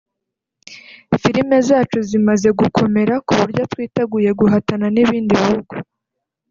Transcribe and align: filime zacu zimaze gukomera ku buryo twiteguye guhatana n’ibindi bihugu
filime 1.21 1.57
zacu 1.67 1.99
zimaze 2.09 2.47
gukomera 2.59 3.13
ku 3.25 3.33
buryo 3.39 3.63
twiteguye 3.71 4.29
guhatana 4.39 4.85
n’ibindi 4.91 5.31
bihugu 5.41 5.73